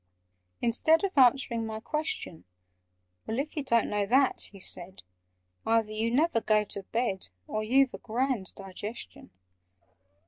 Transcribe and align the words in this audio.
Instead 0.63 1.03
Of 1.03 1.15
answering 1.15 1.63
my 1.63 1.79
question, 1.79 2.43
"Well, 3.27 3.37
if 3.37 3.55
you 3.55 3.61
don't 3.63 3.87
know 3.87 4.07
that," 4.07 4.49
he 4.51 4.59
said, 4.59 5.03
"Either 5.63 5.91
you 5.91 6.09
never 6.09 6.41
go 6.41 6.63
to 6.63 6.81
bed, 6.81 7.27
Or 7.45 7.63
you've 7.63 7.93
a 7.93 7.99
grand 7.99 8.55
digestion! 8.55 9.29